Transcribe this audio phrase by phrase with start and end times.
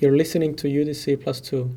[0.00, 1.76] You're listening to UDC Plus 2.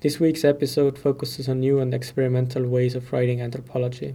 [0.00, 4.14] This week's episode focuses on new and experimental ways of writing anthropology.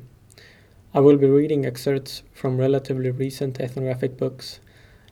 [0.94, 4.60] I will be reading excerpts from relatively recent ethnographic books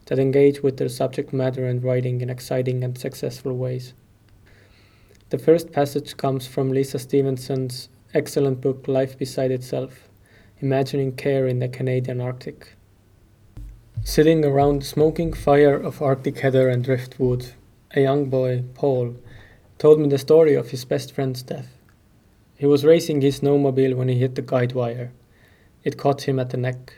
[0.06, 3.94] that engage with their subject matter and writing in exciting and successful ways.
[5.30, 10.08] The first passage comes from Lisa Stevenson's excellent book Life Beside Itself
[10.60, 12.76] Imagining Care in the Canadian Arctic.
[14.04, 17.54] Sitting around smoking fire of Arctic heather and driftwood,
[17.92, 19.16] a young boy, Paul,
[19.78, 21.76] told me the story of his best friend's death.
[22.56, 25.10] He was racing his snowmobile when he hit the guide wire.
[25.82, 26.94] It caught him at the neck.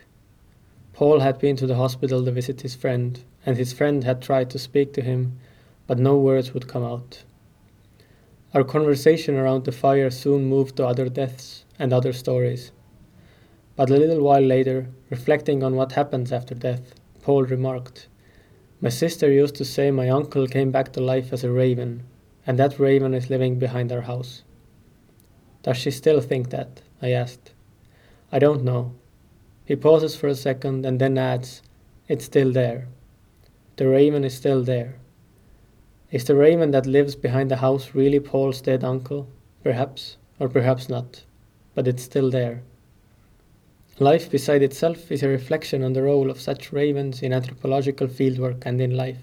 [0.92, 4.50] Paul had been to the hospital to visit his friend, and his friend had tried
[4.50, 5.38] to speak to him,
[5.86, 7.24] but no words would come out.
[8.52, 12.70] Our conversation around the fire soon moved to other deaths and other stories.
[13.76, 18.08] But a little while later, reflecting on what happens after death, Paul remarked,
[18.82, 22.02] my sister used to say my uncle came back to life as a raven,
[22.44, 24.42] and that raven is living behind our house.
[25.62, 26.82] Does she still think that?
[27.00, 27.52] I asked.
[28.32, 28.92] I don't know.
[29.64, 31.62] He pauses for a second and then adds,
[32.08, 32.88] It's still there.
[33.76, 34.96] The raven is still there.
[36.10, 39.28] Is the raven that lives behind the house really Paul's dead uncle?
[39.62, 41.22] Perhaps, or perhaps not,
[41.76, 42.64] but it's still there.
[44.02, 48.66] Life beside itself is a reflection on the role of such ravens in anthropological fieldwork
[48.66, 49.20] and in life.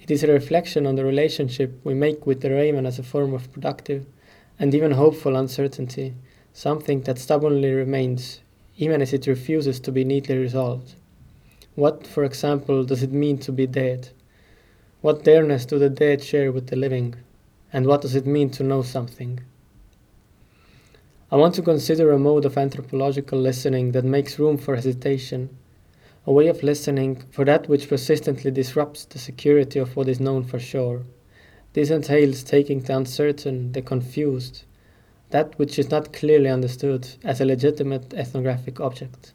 [0.00, 3.34] It is a reflection on the relationship we make with the raven as a form
[3.34, 4.06] of productive
[4.58, 6.14] and even hopeful uncertainty,
[6.54, 8.40] something that stubbornly remains,
[8.78, 10.94] even as it refuses to be neatly resolved.
[11.74, 14.08] What, for example, does it mean to be dead?
[15.02, 17.16] What thereness do the dead share with the living?
[17.70, 19.40] And what does it mean to know something?
[21.32, 25.48] I want to consider a mode of anthropological listening that makes room for hesitation,
[26.26, 30.44] a way of listening for that which persistently disrupts the security of what is known
[30.44, 31.00] for sure.
[31.72, 34.64] This entails taking the uncertain, the confused,
[35.30, 39.32] that which is not clearly understood, as a legitimate ethnographic object.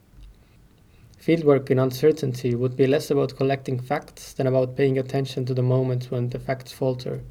[1.20, 5.63] Fieldwork in uncertainty would be less about collecting facts than about paying attention to the
[5.63, 7.22] moments when the facts falter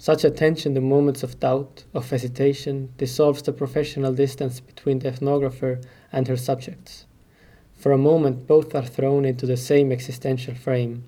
[0.00, 5.84] such attention to moments of doubt, of hesitation, dissolves the professional distance between the ethnographer
[6.12, 7.06] and her subjects.
[7.74, 11.04] For a moment, both are thrown into the same existential frame.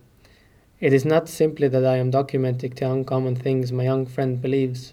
[0.80, 4.92] It is not simply that I am documenting the uncommon things my young friend believes,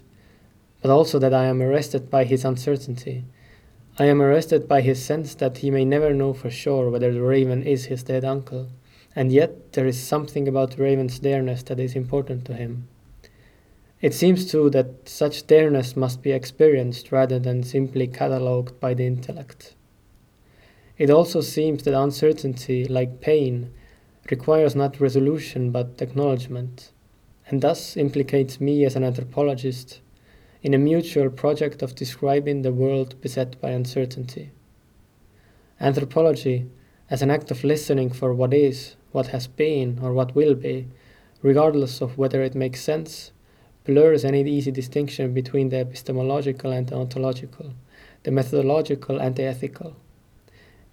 [0.80, 3.24] but also that I am arrested by his uncertainty.
[3.98, 7.22] I am arrested by his sense that he may never know for sure whether the
[7.22, 8.68] raven is his dead uncle,
[9.16, 12.86] and yet there is something about the raven's thereness that is important to him.
[14.00, 19.04] It seems too that such thereness must be experienced rather than simply catalogued by the
[19.04, 19.74] intellect.
[20.98, 23.72] It also seems that uncertainty, like pain,
[24.30, 26.92] requires not resolution but acknowledgement,
[27.48, 30.00] and thus implicates me as an anthropologist
[30.62, 34.52] in a mutual project of describing the world beset by uncertainty.
[35.80, 36.68] Anthropology,
[37.10, 40.86] as an act of listening for what is, what has been, or what will be,
[41.42, 43.32] regardless of whether it makes sense,
[43.88, 47.72] blurs any easy distinction between the epistemological and the ontological,
[48.24, 49.96] the methodological and the ethical.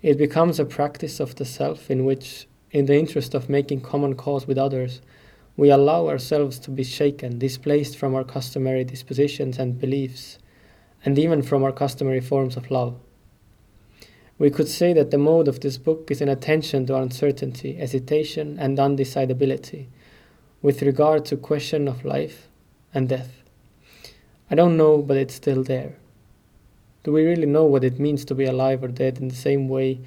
[0.02, 4.16] It becomes a practice of the self in which, in the interest of making common
[4.16, 5.02] cause with others,
[5.58, 10.40] we allow ourselves to be shaken, displaced from our customary dispositions and beliefs,
[11.04, 12.96] and even from our customary forms of love.
[14.38, 18.58] We could say that the mode of this book is an attention to uncertainty, hesitation,
[18.58, 19.88] and undecidability
[20.62, 22.48] with regard to question of life,
[22.96, 23.44] and death.
[24.50, 25.96] I don't know, but it's still there.
[27.04, 29.68] Do we really know what it means to be alive or dead in the same
[29.70, 30.00] way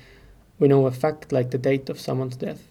[0.59, 2.63] we know a fact like the date of someone's death?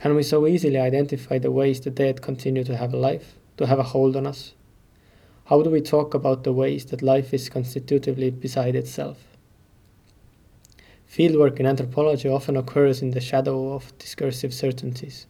[0.00, 3.66] Can we so easily identify the ways the dead continue to have a life, to
[3.66, 4.54] have a hold on us?
[5.46, 9.18] How do we talk about the ways that life is constitutively beside itself?
[11.10, 15.26] Fieldwork in anthropology often occurs in the shadow of discursive certainties,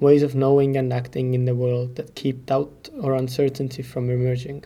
[0.00, 4.64] ways of knowing and acting in the world that keep doubt or uncertainty from emerging.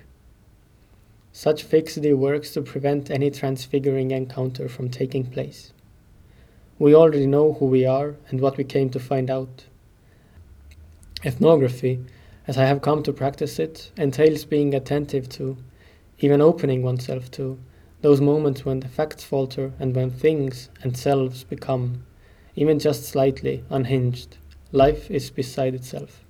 [1.32, 5.72] Such fixity works to prevent any transfiguring encounter from taking place.
[6.78, 9.64] We already know who we are and what we came to find out.
[11.24, 11.98] Ethnography,
[12.46, 15.56] as I have come to practice it, entails being attentive to,
[16.20, 17.58] even opening oneself to,
[18.02, 22.04] those moments when the facts falter and when things and selves become,
[22.54, 24.36] even just slightly, unhinged.
[24.74, 26.23] Life is beside itself.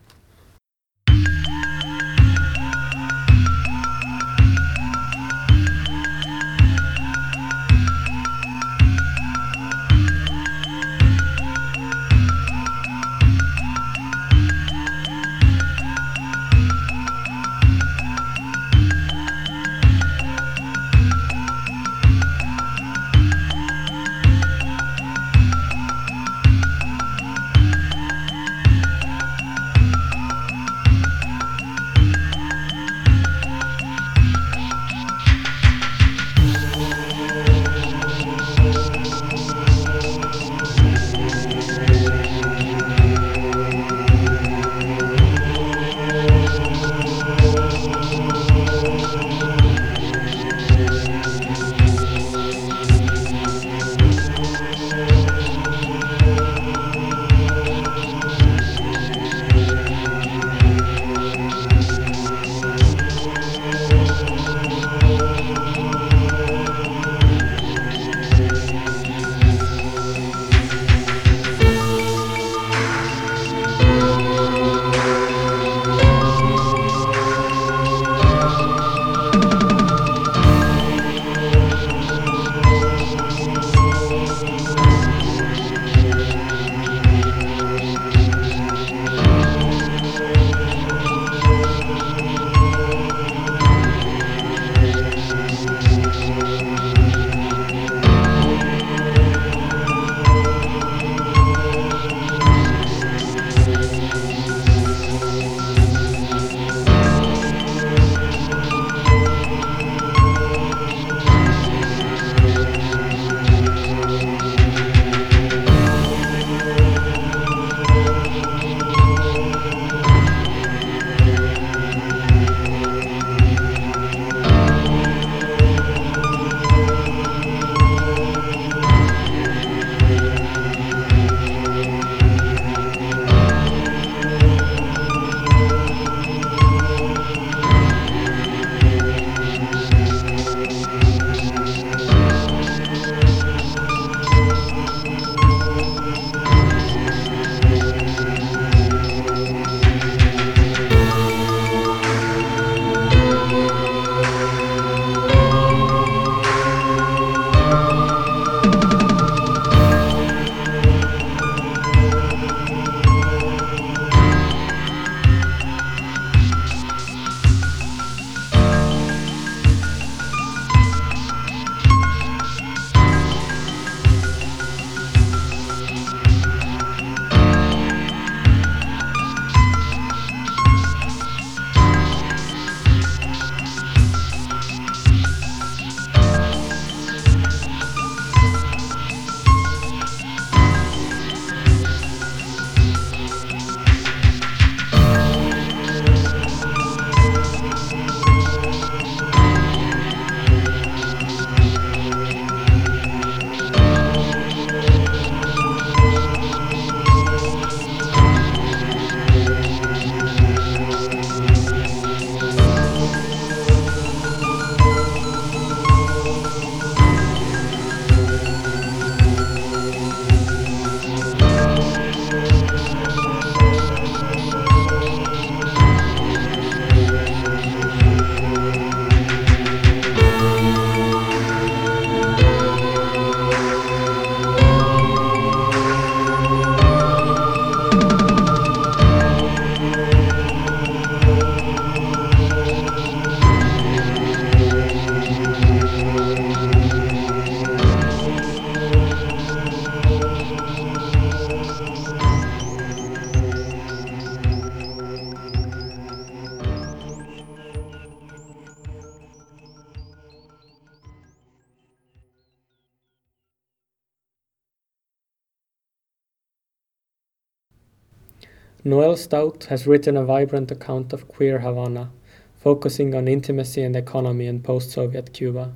[269.16, 272.10] Stout has written a vibrant account of queer Havana,
[272.56, 275.72] focusing on intimacy and economy in post Soviet Cuba.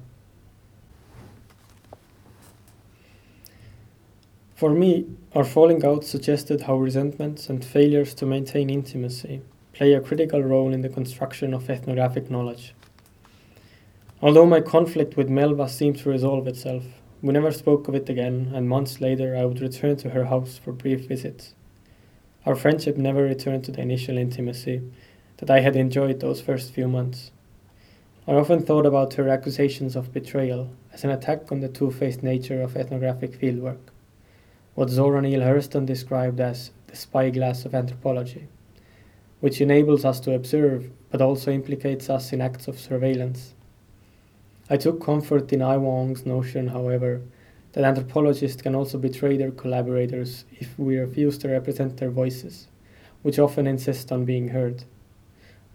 [4.55, 9.43] For me, our falling out suggested how resentments and failures to maintain intimacy
[9.73, 12.75] play a critical role in the construction of ethnographic knowledge.
[14.21, 16.85] Although my conflict with Melba seemed to resolve itself,
[17.23, 20.59] we never spoke of it again, and months later I would return to her house
[20.59, 21.55] for brief visits.
[22.49, 24.81] Our friendship never returned to the initial intimacy
[25.37, 27.31] that I had enjoyed those first few months.
[28.27, 32.23] I often thought about her accusations of betrayal as an attack on the two faced
[32.23, 33.91] nature of ethnographic fieldwork
[34.75, 38.49] what Zora Neale Hurston described as the spyglass of anthropology,
[39.41, 43.53] which enables us to observe but also implicates us in acts of surveillance.
[44.71, 47.21] I took comfort in Aihwa Ong's notion, however,
[47.73, 52.69] that anthropologists can also betray their collaborators if we refuse to represent their voices,
[53.23, 54.85] which often insist on being heard.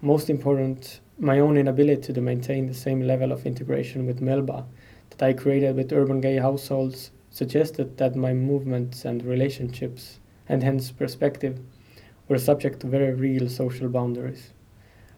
[0.01, 4.65] Most important, my own inability to maintain the same level of integration with Melba
[5.09, 10.19] that I created with urban gay households suggested that my movements and relationships,
[10.49, 11.59] and hence perspective,
[12.27, 14.53] were subject to very real social boundaries.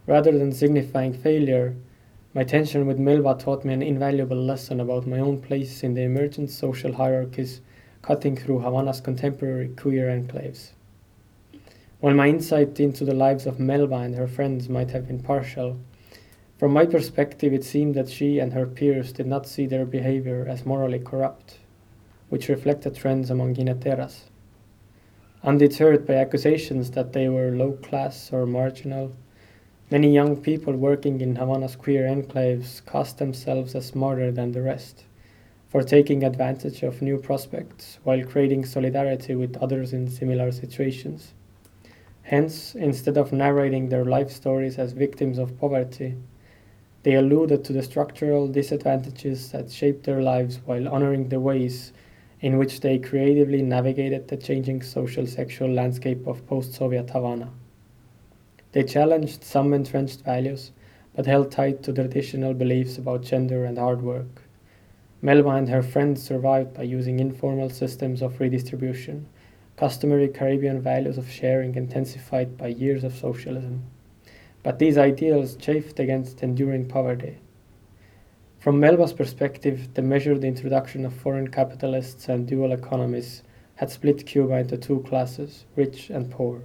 [0.08, 1.76] Rather than signifying failure,
[2.36, 6.02] my tension with Melba taught me an invaluable lesson about my own place in the
[6.02, 7.62] emergent social hierarchies
[8.02, 10.71] cutting through Havana's contemporary queer enclaves.
[12.02, 15.80] While my insight into the lives of Melba and her friends might have been partial,
[16.60, 20.45] from my perspective it seemed that she and her peers did not see their behavior
[20.48, 21.60] as morally corrupt
[22.28, 24.26] which reflected trends among jineteras.
[25.41, 29.13] Undeterred by accusations that they were low class or marginal,
[29.91, 35.04] many young people working in Havana's queer enclaves cast themselves as smarter than the rest,
[35.67, 41.34] for taking advantage of new prospects while creating solidarity with others in similar situations.
[42.24, 46.15] Hence, instead of narrating their life stories as victims of poverty,
[47.04, 51.93] they alluded to the structural disadvantages that shaped their lives while honoring the ways
[52.41, 57.52] in which they creatively navigated the changing social sexual landscape of post Soviet Havana.
[58.75, 60.71] They challenged some entrenched values,
[61.15, 64.43] but held tight to traditional beliefs about gender and hard work.
[65.21, 69.27] Melba and her friends survived by using informal systems of redistribution,
[69.77, 73.85] customary Caribbean values of sharing intensified by years of socialism.
[74.61, 77.38] But these ideals chafed against enduring poverty
[78.65, 83.43] from Melba's perspective, the measured introduction of foreign capitalists and dual economies
[83.75, 86.63] had split Cuba into two classes, rich and poor.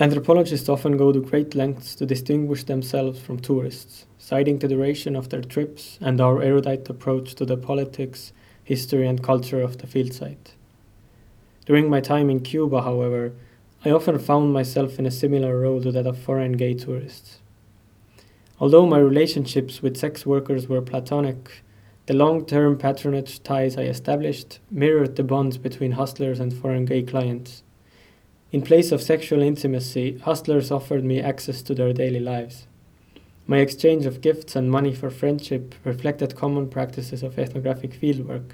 [0.00, 5.28] Anthropologists often go to great lengths to distinguish themselves from tourists, citing the duration of
[5.28, 8.32] their trips and our erudite approach to the politics,
[8.64, 10.54] history, and culture of the field site.
[11.66, 13.34] During my time in Cuba, however,
[13.84, 17.40] I often found myself in a similar role to that of foreign gay tourists.
[18.58, 21.62] Although my relationships with sex workers were platonic,
[22.06, 27.02] the long term patronage ties I established mirrored the bonds between hustlers and foreign gay
[27.02, 27.64] clients.
[28.52, 32.66] In place of sexual intimacy, hustlers offered me access to their daily lives.
[33.46, 38.52] My exchange of gifts and money for friendship reflected common practices of ethnographic fieldwork,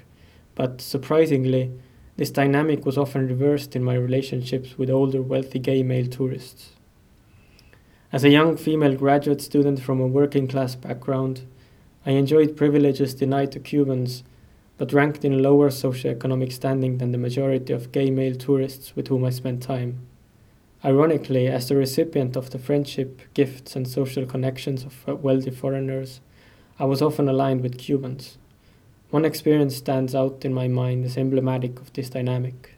[0.53, 1.71] but surprisingly,
[2.15, 6.73] this dynamic was often reversed in my relationships with older, wealthy gay male tourists.
[8.11, 11.41] As a young female graduate student from a working class background,
[12.05, 14.23] I enjoyed privileges denied to Cubans,
[14.77, 19.07] but ranked in a lower socioeconomic standing than the majority of gay male tourists with
[19.07, 20.07] whom I spent time.
[20.85, 26.21] Ironically, as the recipient of the friendship, gifts, and social connections of uh, wealthy foreigners,
[26.79, 28.37] I was often aligned with Cubans.
[29.09, 32.75] One experience stands out in my mind as emblematic of this dynamic.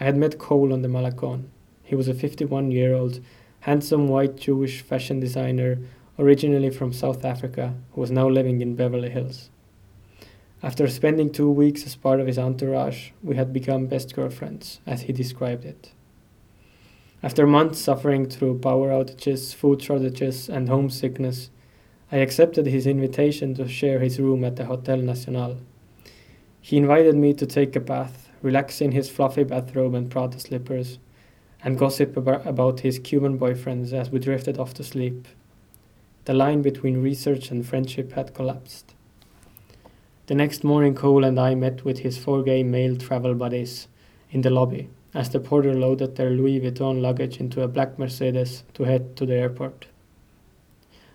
[0.00, 1.48] I had met Cole on the Malecon.
[1.82, 3.20] He was a 51 year old,
[3.60, 5.78] handsome white Jewish fashion designer
[6.18, 9.50] originally from South Africa who was now living in Beverly Hills.
[10.60, 15.02] After spending two weeks as part of his entourage, we had become best girlfriends, as
[15.02, 15.92] he described it.
[17.22, 21.50] After months suffering through power outages, food shortages, and homesickness,
[22.10, 25.58] I accepted his invitation to share his room at the Hotel Nacional.
[26.60, 30.98] He invited me to take a bath, relax in his fluffy bathrobe and Prada slippers,
[31.62, 35.28] and gossip about his Cuban boyfriends as we drifted off to sleep.
[36.24, 38.94] The line between research and friendship had collapsed.
[40.28, 43.88] The next morning, Cole and I met with his four gay male travel buddies
[44.30, 48.62] in the lobby as the porter loaded their Louis Vuitton luggage into a black Mercedes
[48.74, 49.86] to head to the airport.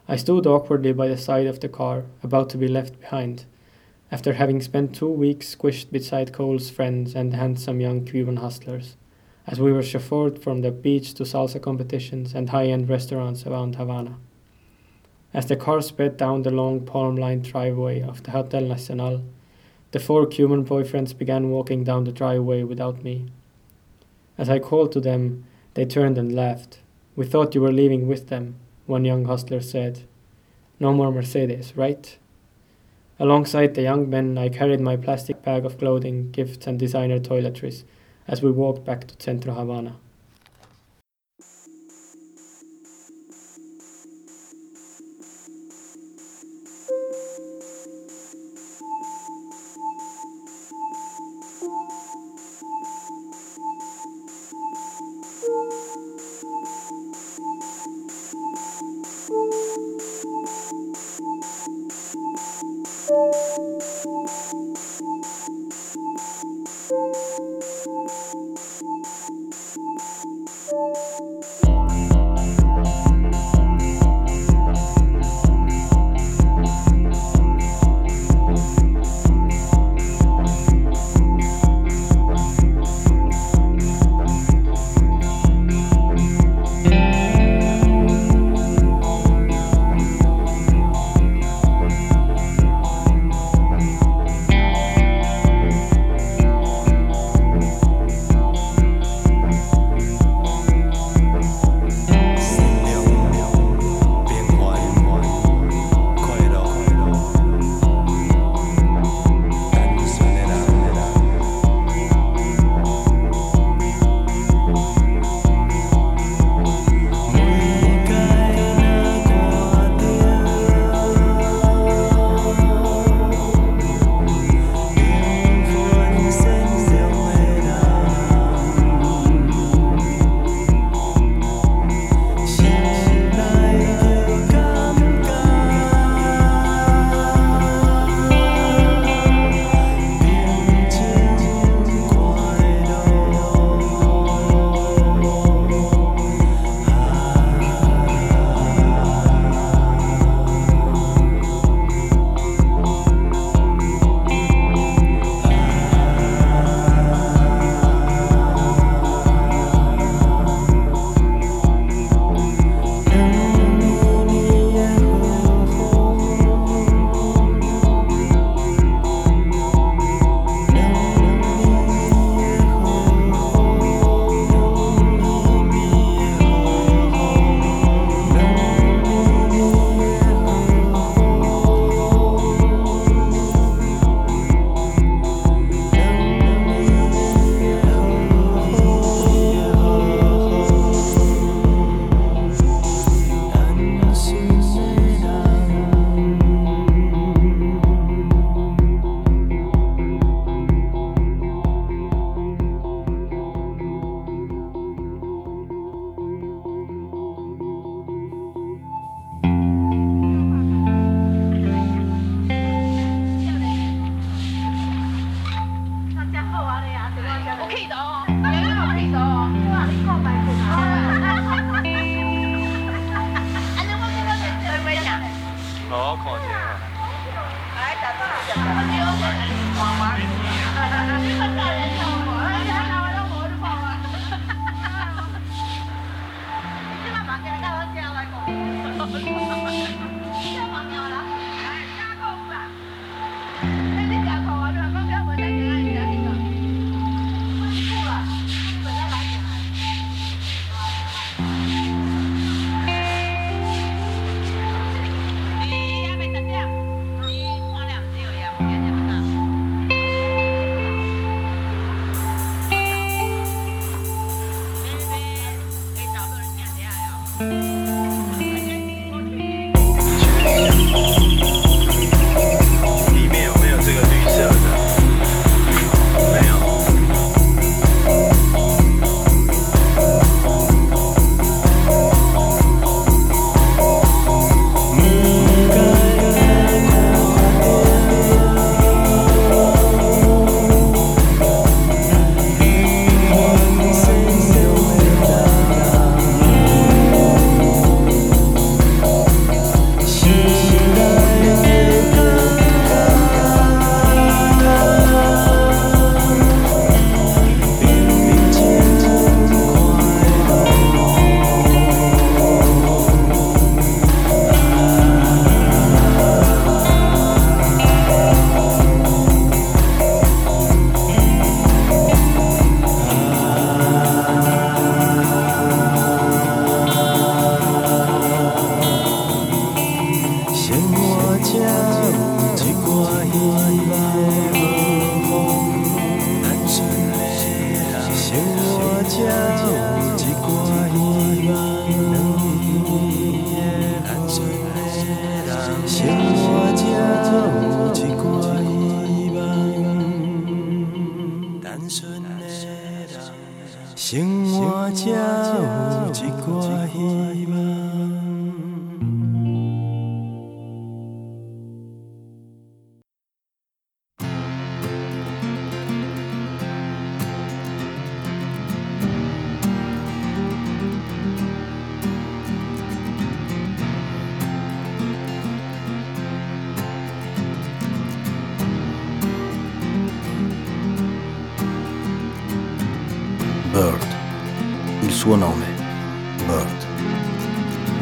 [0.07, 3.45] I stood awkwardly by the side of the car, about to be left behind,
[4.11, 8.97] after having spent two weeks squished beside Cole's friends and handsome young Cuban hustlers,
[9.45, 13.75] as we were chauffeured from the beach to salsa competitions and high end restaurants around
[13.75, 14.17] Havana.
[15.33, 19.23] As the car sped down the long palm lined driveway of the Hotel Nacional,
[19.91, 23.31] the four Cuban boyfriends began walking down the driveway without me.
[24.37, 26.79] As I called to them, they turned and laughed.
[27.15, 30.03] We thought you were leaving with them, one young hustler said.
[30.79, 32.17] No more Mercedes, right?
[33.19, 37.83] Alongside the young men, I carried my plastic bag of clothing, gifts, and designer toiletries
[38.27, 39.97] as we walked back to Centro Havana.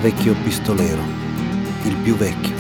[0.02, 1.04] Vecchio pistolero,
[1.84, 2.56] il più vecchio,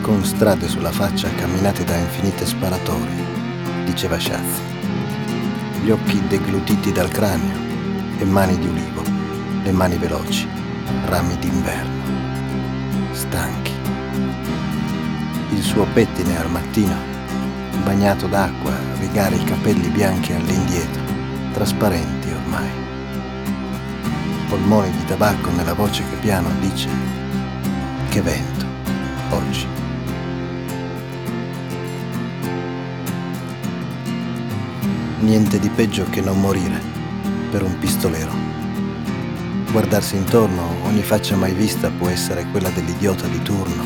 [0.00, 3.24] con strade sulla faccia camminate da infinite sparatorie,
[3.84, 4.60] diceva Shaz.
[5.82, 7.56] Gli occhi deglutiti dal cranio
[8.18, 9.02] e mani di ulivo,
[9.64, 10.46] le mani veloci,
[11.06, 12.02] rami d'inverno,
[13.10, 13.72] stanchi.
[15.50, 16.94] Il suo pettine al mattino,
[17.82, 21.02] bagnato d'acqua, rigare i capelli bianchi all'indietro
[21.52, 22.89] trasparenti ormai.
[24.50, 26.88] Polmoni di tabacco nella voce che piano dice
[28.08, 28.66] che vento
[29.30, 29.64] oggi.
[35.20, 36.82] Niente di peggio che non morire
[37.52, 38.32] per un pistolero.
[39.70, 43.84] Guardarsi intorno, ogni faccia mai vista può essere quella dell'idiota di turno,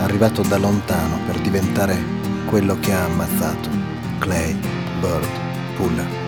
[0.00, 1.98] arrivato da lontano per diventare
[2.44, 3.70] quello che ha ammazzato
[4.18, 4.54] Clay,
[5.00, 5.26] Bird,
[5.76, 6.27] Puller.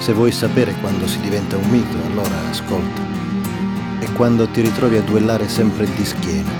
[0.00, 3.02] Se vuoi sapere quando si diventa un mito, allora ascolta.
[3.98, 6.50] E quando ti ritrovi a duellare sempre di schiena,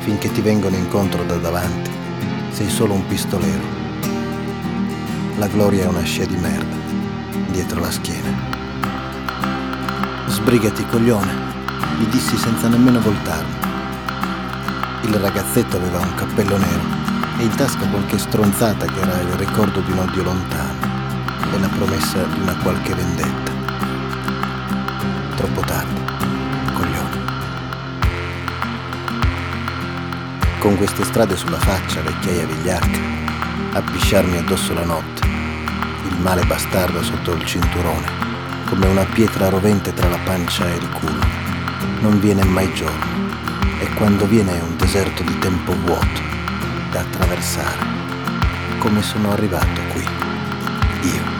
[0.00, 1.90] finché ti vengono incontro da davanti,
[2.50, 3.62] sei solo un pistolero.
[5.36, 6.74] La gloria è una scia di merda,
[7.52, 8.34] dietro la schiena.
[10.26, 11.32] Sbrigati, coglione,
[12.00, 13.56] gli dissi senza nemmeno voltarmi.
[15.02, 16.82] Il ragazzetto aveva un cappello nero
[17.38, 20.77] e in tasca qualche stronzata che era il ricordo di un odio lontano
[21.52, 23.52] e la promessa di una qualche vendetta.
[25.36, 26.00] Troppo tardi,
[26.72, 27.18] coglione.
[30.58, 32.98] Con queste strade sulla faccia, vecchiaia vigliacca,
[33.72, 38.06] a pisciarmi addosso la notte, il male bastardo sotto il cinturone,
[38.66, 41.24] come una pietra rovente tra la pancia e il culo.
[42.00, 43.06] Non viene mai giorno,
[43.80, 46.20] e quando viene è un deserto di tempo vuoto
[46.90, 47.86] da attraversare,
[48.78, 50.06] come sono arrivato qui,
[51.02, 51.37] io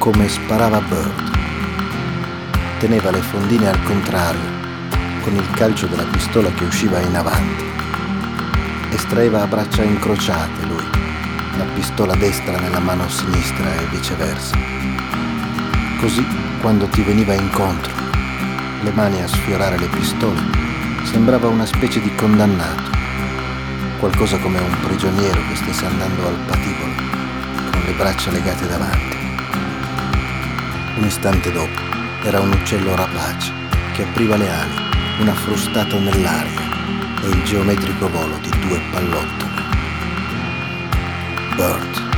[0.00, 1.30] come sparava Bird.
[2.78, 4.40] Teneva le fondine al contrario,
[5.20, 7.64] con il calcio della pistola che usciva in avanti.
[8.92, 10.86] Estraeva a braccia incrociate lui,
[11.58, 14.56] la pistola destra nella mano sinistra e viceversa.
[16.00, 16.26] Così,
[16.62, 17.92] quando ti veniva incontro,
[18.80, 20.40] le mani a sfiorare le pistole,
[21.04, 22.90] sembrava una specie di condannato,
[23.98, 26.92] qualcosa come un prigioniero che stesse andando al patibolo,
[27.70, 29.19] con le braccia legate davanti.
[31.00, 31.80] Un istante dopo
[32.24, 33.50] era un uccello rapace
[33.94, 34.74] che apriva le ali,
[35.20, 36.60] una frustata nell'aria
[37.22, 39.62] e il geometrico volo di due pallottole.
[41.56, 42.08] Bird.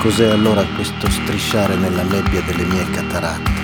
[0.00, 3.63] Cos'è allora questo strisciare nella nebbia delle mie cataratte?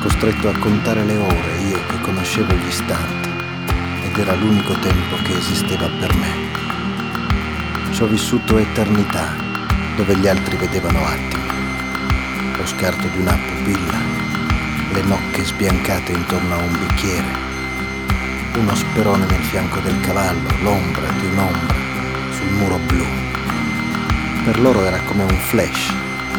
[0.00, 3.28] Costretto a contare le ore, io che conoscevo gli istanti,
[4.04, 7.90] ed era l'unico tempo che esisteva per me.
[7.90, 9.34] Ci ho vissuto eternità,
[9.96, 13.98] dove gli altri vedevano attimi, lo scarto di una pupilla,
[14.92, 17.46] le nocche sbiancate intorno a un bicchiere,
[18.54, 21.76] uno sperone nel fianco del cavallo, l'ombra di un'ombra
[22.30, 23.06] sul muro blu.
[24.44, 25.92] Per loro era come un flash,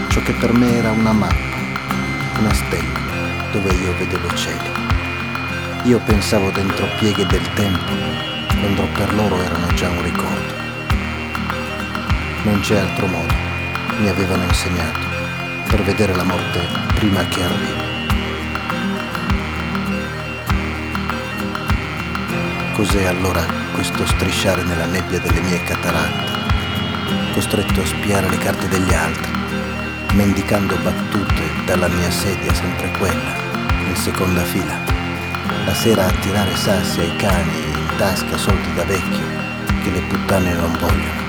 [0.07, 1.57] ciò che per me era una mappa,
[2.39, 3.08] una stella
[3.51, 4.69] dove io vedevo cieli.
[5.83, 7.91] Io pensavo dentro pieghe del tempo,
[8.59, 10.53] quando per loro erano già un ricordo.
[12.43, 13.33] Non c'è altro modo,
[13.99, 14.99] mi avevano insegnato,
[15.67, 16.59] per vedere la morte
[16.95, 17.87] prima che arrivi.
[22.73, 28.93] Cos'è allora questo strisciare nella nebbia delle mie cataratte, costretto a spiare le carte degli
[28.93, 29.38] altri?
[30.13, 33.33] Mendicando battute dalla mia sedia sempre quella,
[33.87, 34.79] in seconda fila.
[35.65, 39.25] La sera a tirare sassi ai cani in tasca soldi da vecchio
[39.83, 41.27] che le puttane non vogliono.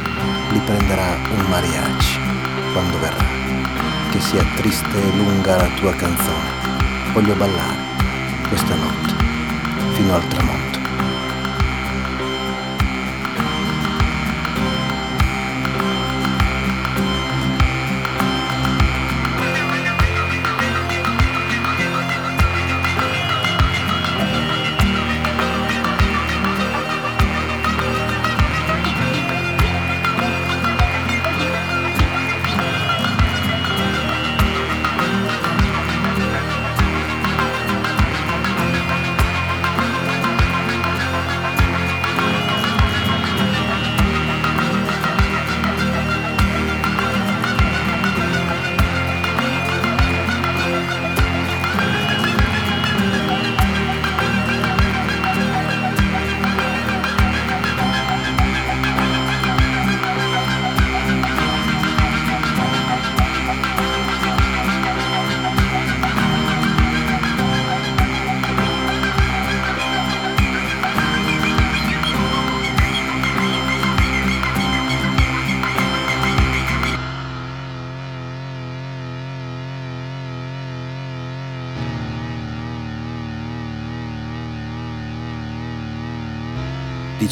[0.51, 2.19] li prenderà un mariachi
[2.73, 3.25] quando verrà.
[4.11, 7.13] Che sia triste e lunga la tua canzone.
[7.13, 7.77] Voglio ballare
[8.49, 9.15] questa notte
[9.95, 10.60] fino al tramonto.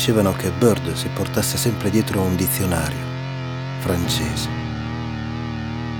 [0.08, 2.96] Dicevano che Bird si portasse sempre dietro un dizionario
[3.80, 4.48] francese.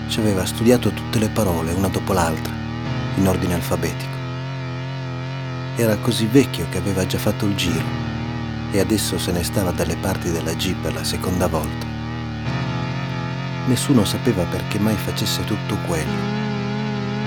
[0.09, 2.55] Ci aveva studiato tutte le parole, una dopo l'altra,
[3.17, 4.17] in ordine alfabetico.
[5.77, 7.85] Era così vecchio che aveva già fatto il giro
[8.71, 11.85] e adesso se ne stava dalle parti della per la seconda volta.
[13.67, 16.17] Nessuno sapeva perché mai facesse tutto quello.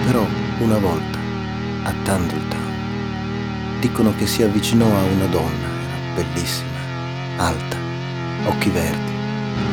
[0.03, 0.25] Però
[0.57, 1.19] una volta,
[1.83, 5.69] a Tandletown, dicono che si avvicinò a una donna
[6.15, 6.70] bellissima,
[7.45, 7.75] alta,
[8.45, 9.11] occhi verdi.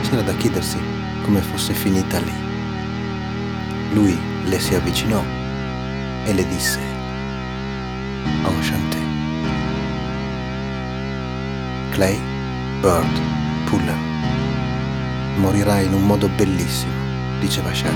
[0.02, 0.78] C'era da chiedersi
[1.22, 2.32] come fosse finita lì.
[3.92, 5.22] Lui le si avvicinò
[6.24, 6.80] e le disse
[8.46, 8.96] Enchanté.
[11.90, 12.18] Clay,
[12.80, 13.20] Bird,
[13.66, 13.96] Puller.
[15.36, 16.92] Morirai in un modo bellissimo,
[17.40, 17.92] diceva Chef.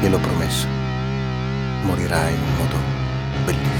[0.00, 0.66] Gliel'ho promesso.
[1.82, 2.76] Morirai in un modo
[3.44, 3.79] bellissimo.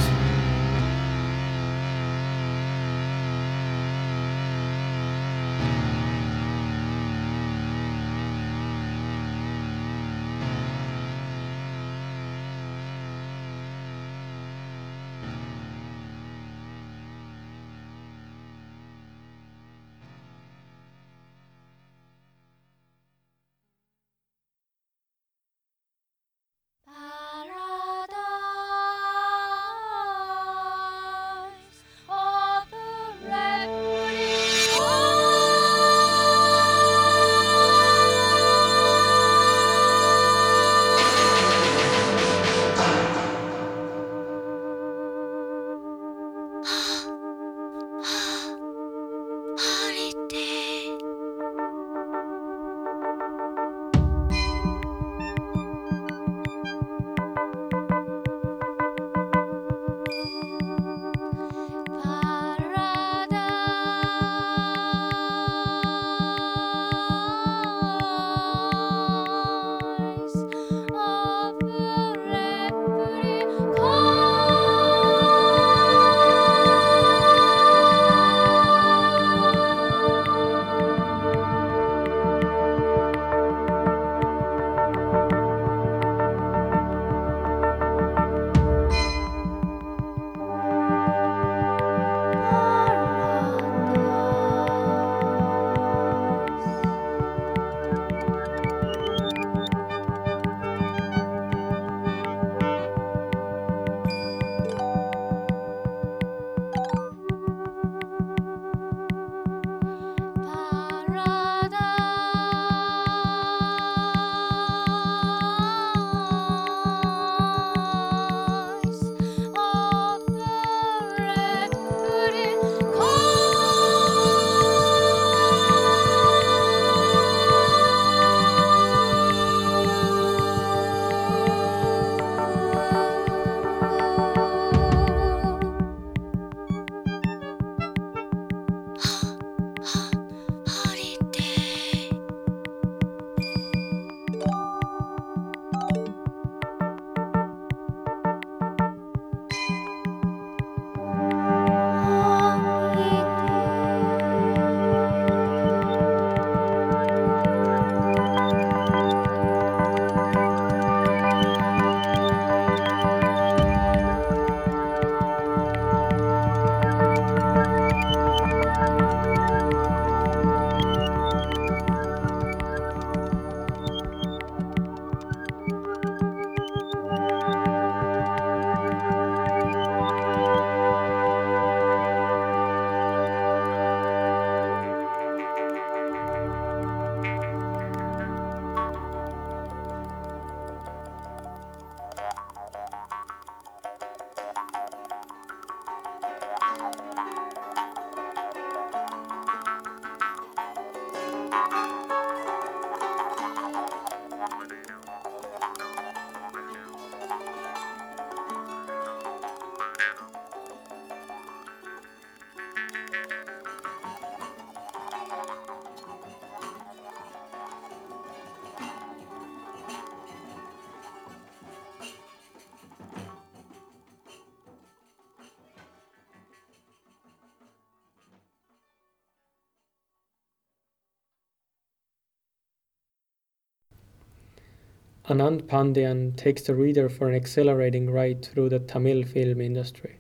[235.31, 240.19] Anand Pandian takes the reader for an exhilarating ride through the Tamil film industry.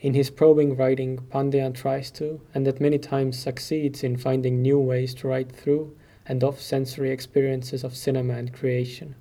[0.00, 4.78] In his probing writing, Pandian tries to, and at many times succeeds in finding new
[4.78, 5.94] ways to write through
[6.24, 9.16] and off sensory experiences of cinema and creation.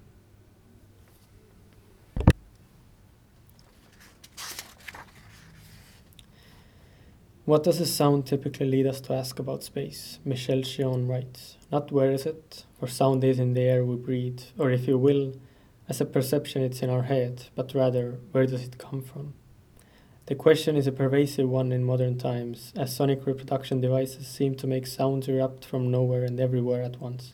[7.44, 10.20] What does a sound typically lead us to ask about space?
[10.24, 11.57] Michel Chion writes.
[11.72, 14.98] Not where is it, for sound is in the air we breathe, or if you
[14.98, 15.34] will,
[15.90, 19.34] as a perception it's in our head, but rather, where does it come from?
[20.28, 24.68] The question is a pervasive one in modern times, as sonic reproduction devices seem to
[24.68, 27.34] make sounds erupt from nowhere and everywhere at once.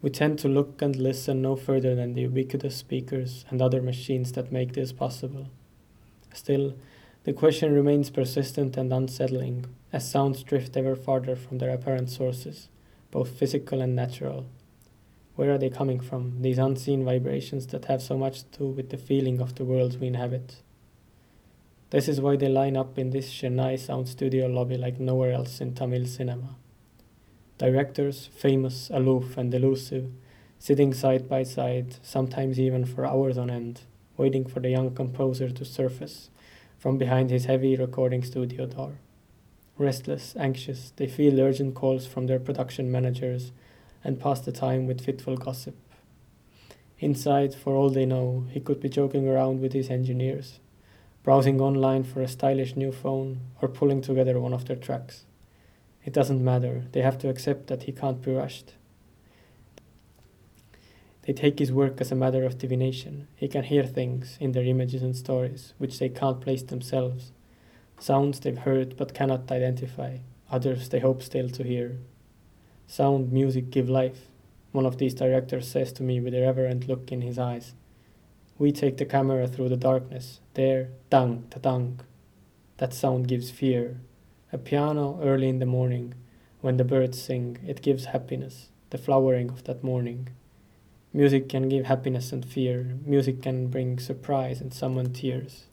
[0.00, 4.32] We tend to look and listen no further than the ubiquitous speakers and other machines
[4.32, 5.48] that make this possible.
[6.32, 6.74] Still,
[7.24, 12.68] the question remains persistent and unsettling as sounds drift ever farther from their apparent sources,
[13.10, 14.46] both physical and natural.
[15.34, 18.90] Where are they coming from, these unseen vibrations that have so much to do with
[18.90, 20.62] the feeling of the worlds we inhabit?
[21.90, 25.60] This is why they line up in this Chennai sound studio lobby like nowhere else
[25.60, 26.56] in Tamil cinema.
[27.56, 30.10] Directors, famous, aloof, and elusive,
[30.58, 33.82] sitting side by side, sometimes even for hours on end,
[34.16, 36.30] waiting for the young composer to surface
[36.78, 38.98] from behind his heavy recording studio door.
[39.78, 43.52] Restless, anxious, they feel urgent calls from their production managers
[44.02, 45.76] and pass the time with fitful gossip.
[46.98, 50.58] Inside, for all they know, he could be joking around with his engineers,
[51.22, 55.24] browsing online for a stylish new phone, or pulling together one of their tracks.
[56.04, 58.74] It doesn't matter, they have to accept that he can't be rushed.
[61.22, 63.28] They take his work as a matter of divination.
[63.36, 67.30] He can hear things in their images and stories which they can't place themselves.
[67.98, 70.18] Sounds they've heard but cannot identify,
[70.50, 71.98] others they hope still to hear.
[72.86, 74.28] Sound, music give life,
[74.72, 77.74] one of these directors says to me with a reverent look in his eyes.
[78.58, 80.40] We take the camera through the darkness.
[80.54, 82.00] There, dang, ta dang.
[82.78, 84.00] That sound gives fear.
[84.52, 86.14] A piano early in the morning,
[86.60, 90.28] when the birds sing, it gives happiness, the flowering of that morning.
[91.12, 92.96] Music can give happiness and fear.
[93.04, 95.67] Music can bring surprise and summon tears.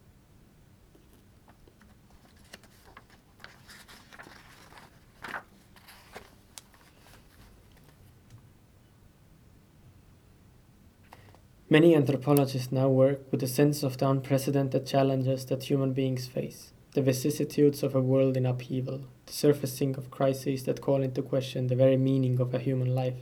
[11.75, 16.71] Many anthropologists now work with a sense of the unprecedented challenges that human beings face,
[16.93, 21.67] the vicissitudes of a world in upheaval, the surfacing of crises that call into question
[21.67, 23.19] the very meaning of a human life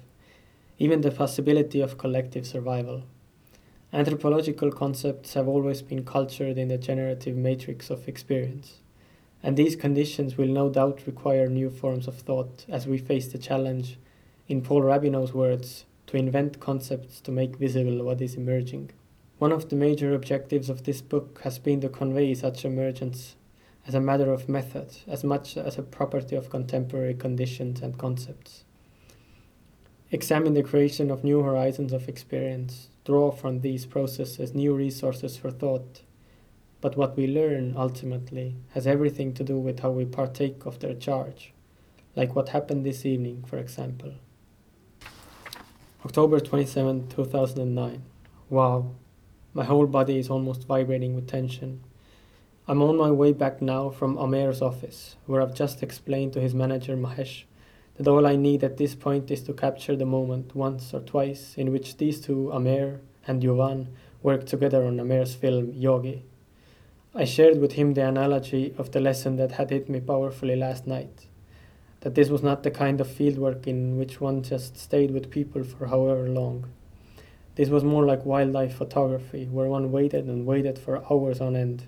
[0.78, 3.02] even the possibility of collective survival.
[3.92, 8.82] Anthropological concepts have always been cultured in the generative matrix of experience,
[9.42, 13.40] and these conditions will no doubt require new forms of thought as we face the
[13.40, 13.98] challenge,
[14.48, 18.92] in Paul Rabinow's words, to invent concepts to make visible what is emerging.
[19.40, 23.36] One of the major objectives of this book has been to convey such emergence
[23.88, 28.64] as a matter of method as much as a property of contemporary conditions and concepts
[30.14, 35.50] examine the creation of new horizons of experience, draw from these processes new resources for
[35.50, 36.04] thought.
[36.82, 40.94] But what we learn ultimately has everything to do with how we partake of their
[40.94, 41.52] charge,
[42.16, 44.14] like what happened this evening, for example.
[46.06, 48.04] October 27, 2009.
[48.50, 48.92] Wow,
[49.54, 51.82] my whole body is almost vibrating with tension.
[52.68, 56.54] I'm on my way back now from Ameer's office, where I've just explained to his
[56.54, 57.44] manager Mahesh
[57.96, 61.54] that all I need at this point is to capture the moment once or twice
[61.56, 63.88] in which these two, Ameer and Yuvan,
[64.22, 66.26] worked together on Ameer's film Yogi.
[67.16, 70.86] I shared with him the analogy of the lesson that had hit me powerfully last
[70.86, 71.28] night.
[72.04, 75.64] That this was not the kind of fieldwork in which one just stayed with people
[75.64, 76.68] for however long.
[77.56, 81.86] This was more like wildlife photography, where one waited and waited for hours on end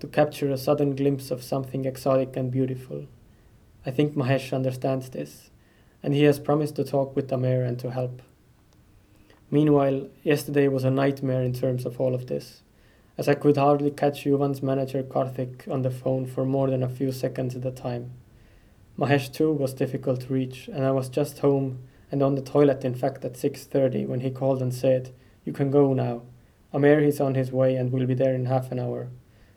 [0.00, 3.06] to capture a sudden glimpse of something exotic and beautiful,
[3.86, 5.50] I think Mahesh understands this,
[6.02, 8.20] and he has promised to talk with Ameer and to help.
[9.50, 12.62] Meanwhile, yesterday was a nightmare in terms of all of this,
[13.16, 16.88] as I could hardly catch Yuvan's manager Karthik on the phone for more than a
[16.88, 18.10] few seconds at a time.
[18.98, 21.80] Mahesh too was difficult to reach, and I was just home
[22.10, 25.12] and on the toilet in fact at 6.30 when he called and said,
[25.44, 26.22] You can go now.
[26.72, 29.08] Ameer is on his way and will be there in half an hour.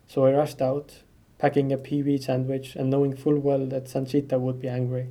[0.08, 1.04] So I rushed out,
[1.38, 5.08] packing a PB sandwich and knowing full well that Sanchita would be angry.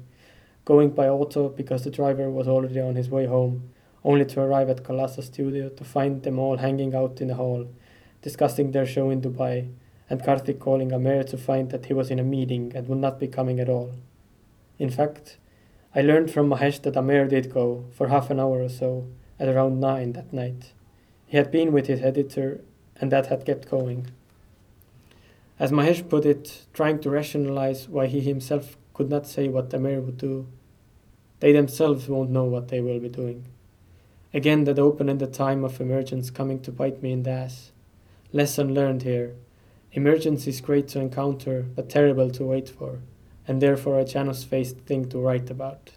[0.66, 3.70] Going by auto because the driver was already on his way home,
[4.04, 7.66] only to arrive at Kalasa studio to find them all hanging out in the hall,
[8.20, 9.70] discussing their show in Dubai,
[10.10, 13.18] and Karthik calling Ameer to find that he was in a meeting and would not
[13.18, 13.94] be coming at all.
[14.78, 15.38] In fact,
[15.94, 19.08] I learned from Mahesh that Ameer did go for half an hour or so,
[19.40, 20.72] at around 9 that night.
[21.26, 22.60] He had been with his editor,
[23.00, 24.08] and that had kept going.
[25.58, 30.00] As Mahesh put it, trying to rationalize why he himself could not say what Ameer
[30.00, 30.46] would do,
[31.40, 33.44] they themselves won't know what they will be doing.
[34.34, 37.72] Again, that open ended time of emergence coming to bite me in the ass.
[38.32, 39.34] Lesson learned here.
[39.92, 43.00] Emergence is great to encounter, but terrible to wait for,
[43.48, 45.90] and therefore a Janus faced thing to write about.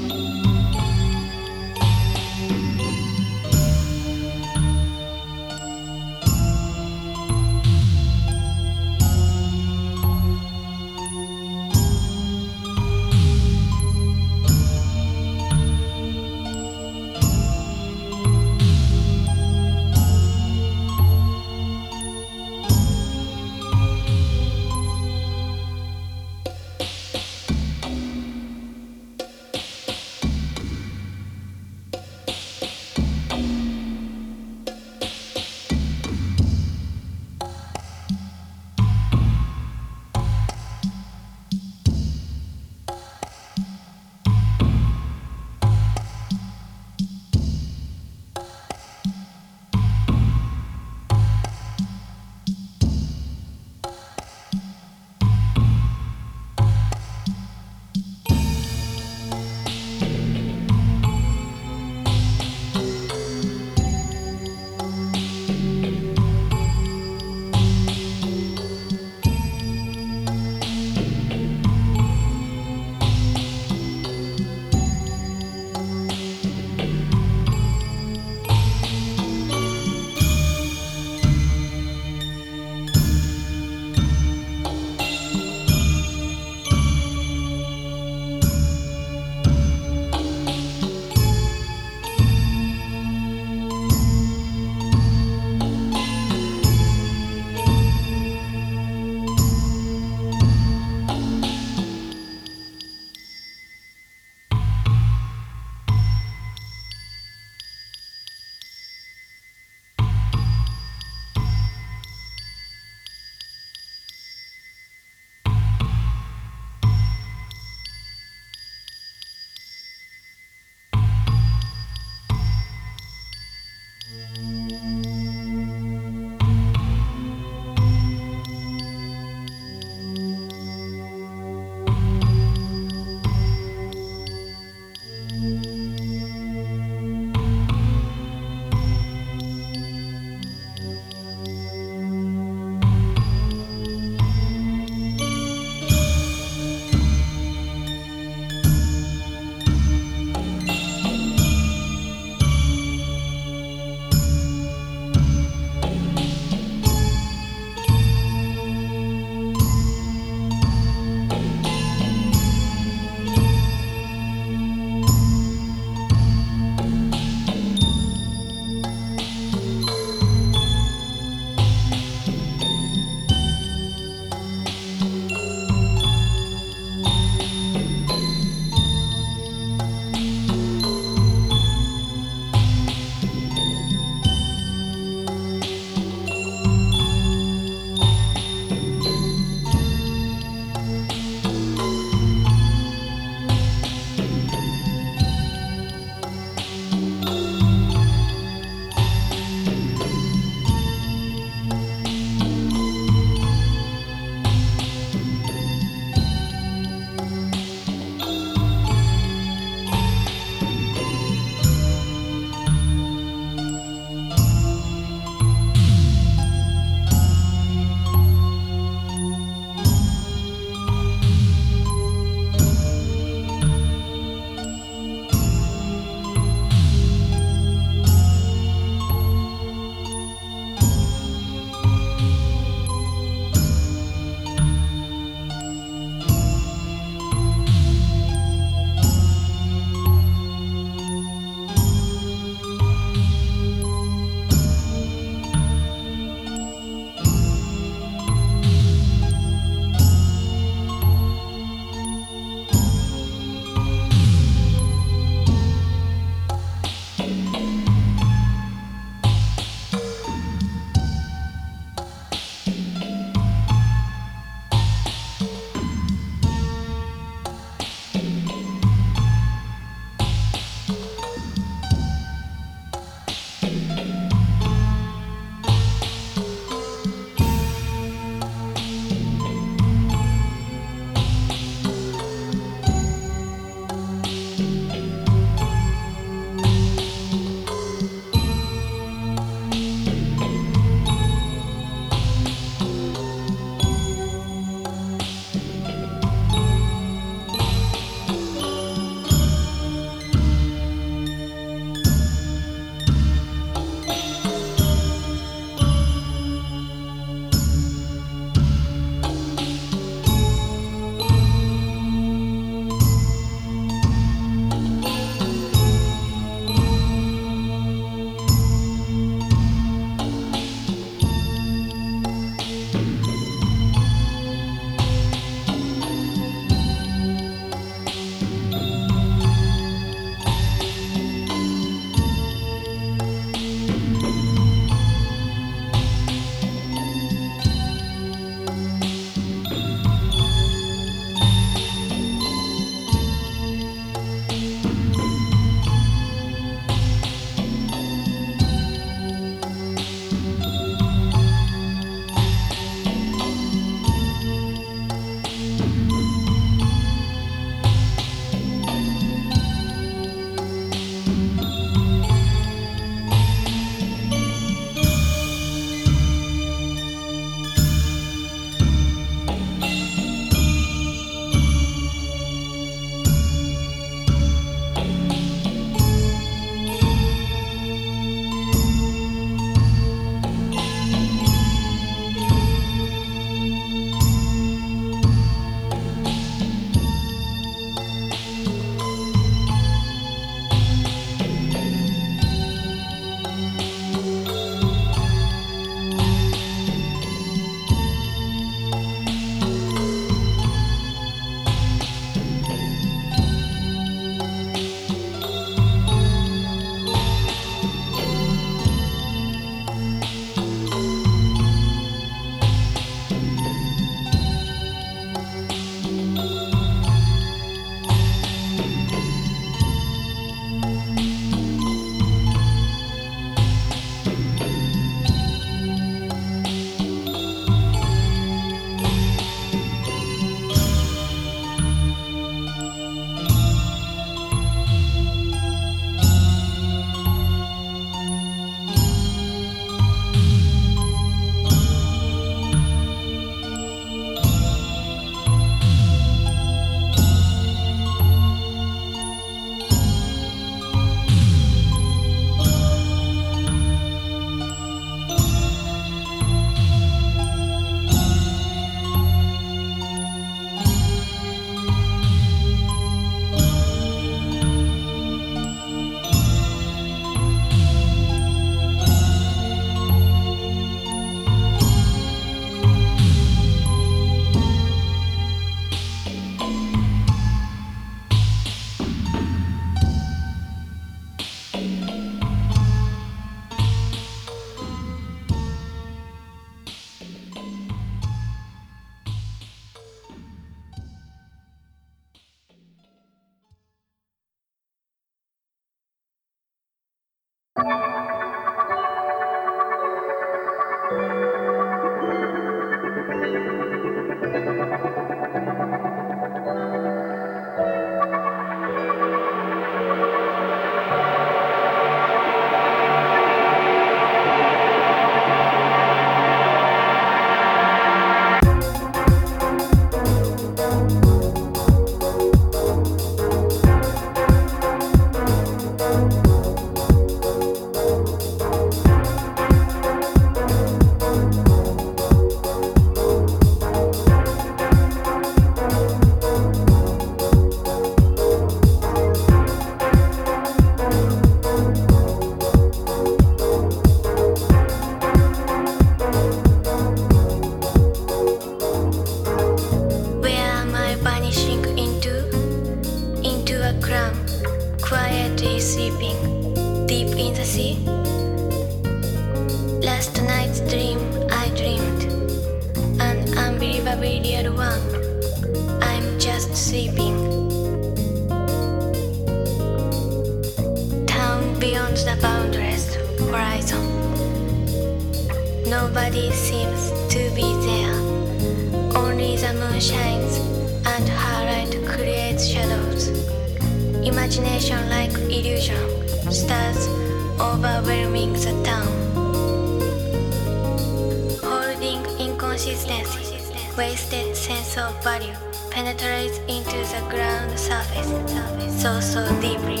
[597.86, 600.00] surface, so so deeply.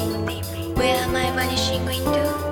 [0.74, 2.45] Where am I vanishing into?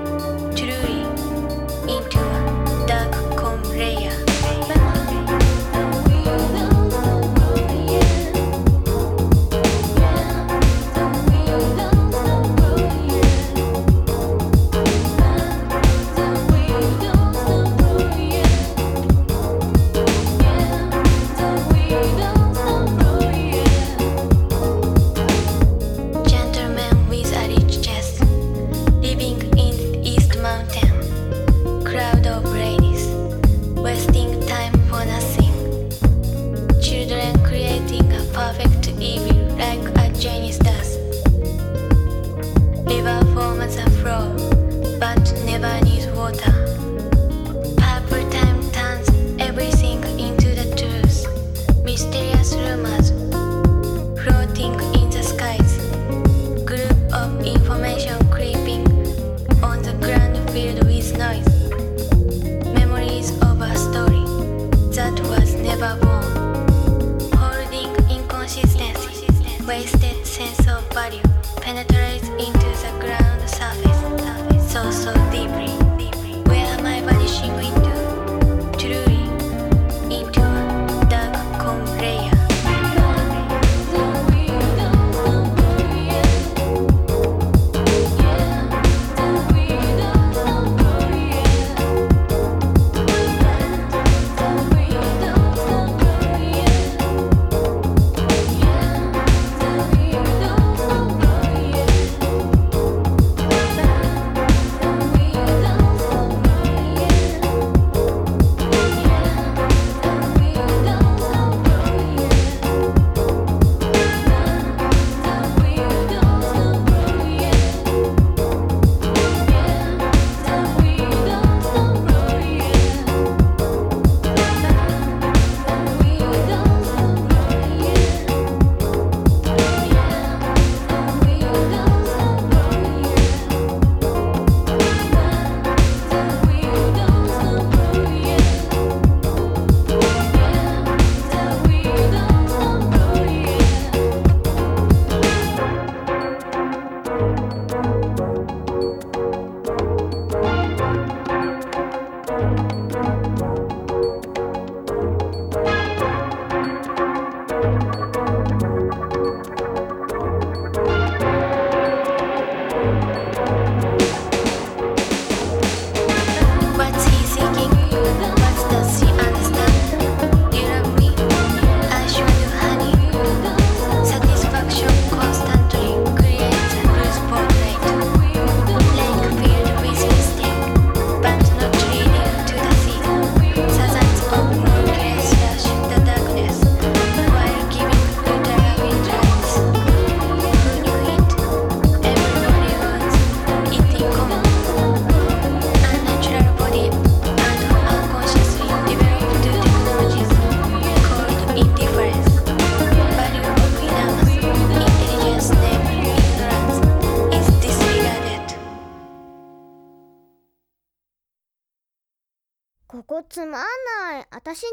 [214.55, 214.67] ワシ